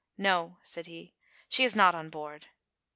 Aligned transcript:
"No," 0.17 0.57
said 0.63 0.87
he, 0.87 1.13
"she 1.47 1.63
is 1.63 1.75
not 1.75 1.93
on 1.93 2.09
board." 2.09 2.47